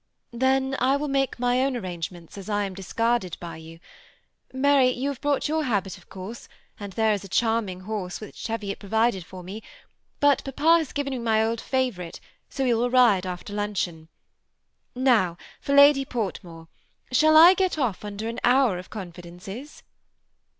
[0.33, 3.79] "Then I will make my own arrangements, as I am discarded by you.
[4.51, 8.43] Mary, you have brought your habit of course, and there is a charming horse which
[8.43, 9.61] Teviot provided for me;
[10.19, 12.19] but papa has given me my old favorite,
[12.49, 14.07] so we will ride after luncheon.
[14.95, 16.67] Now for Lady Portmore.
[17.11, 19.83] Shall I get off under an hour of confidences